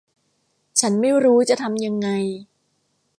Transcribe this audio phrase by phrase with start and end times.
[0.79, 2.07] ฉันไม่รู้จะทำยังไง